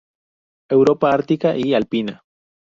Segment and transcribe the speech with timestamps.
[0.67, 2.23] Europa ártica y alpina.